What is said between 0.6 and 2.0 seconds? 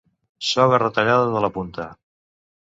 retallada de la punta.